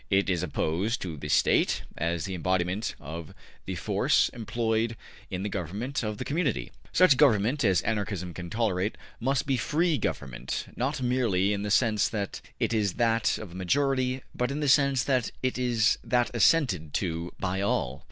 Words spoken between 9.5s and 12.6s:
free government, not merely in the sense that